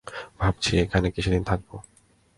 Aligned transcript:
ভাবছি 0.39 0.71
এখানে 0.77 1.07
কিছুদিন 1.11 1.43
থাকবো। 1.43 1.75